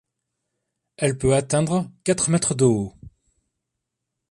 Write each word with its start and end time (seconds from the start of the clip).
Elle 0.97 1.15
peut 1.19 1.35
atteindre 1.35 1.91
quatre 2.03 2.31
mètres 2.31 2.55
de 2.55 2.65
haut. 2.65 2.95